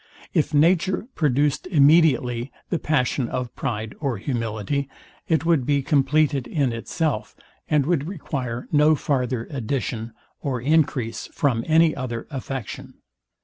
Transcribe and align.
If 0.33 0.51
nature 0.51 1.05
produced 1.13 1.67
immediately 1.67 2.51
the 2.71 2.79
passion 2.79 3.29
of 3.29 3.55
pride 3.55 3.93
or 3.99 4.17
humility, 4.17 4.89
it 5.27 5.45
would 5.45 5.63
be 5.63 5.83
compleated 5.83 6.47
in 6.47 6.73
itself, 6.73 7.35
and 7.69 7.85
would 7.85 8.07
require 8.07 8.67
no 8.71 8.95
farther 8.95 9.45
addition 9.51 10.13
or 10.41 10.59
encrease 10.59 11.27
from 11.27 11.63
any 11.67 11.95
other 11.95 12.25
affection. 12.31 12.95